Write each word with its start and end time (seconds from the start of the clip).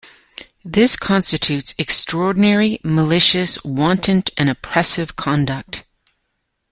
This 0.65 0.95
constitutes 0.95 1.75
'extraordinary, 1.77 2.79
malicious, 2.83 3.63
wanton, 3.63 4.23
and 4.35 4.49
oppressive 4.49 5.15
conduct. 5.15 5.83